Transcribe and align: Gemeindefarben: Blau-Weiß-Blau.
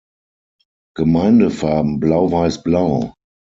Gemeindefarben: 0.97 1.99
Blau-Weiß-Blau. 1.99 3.13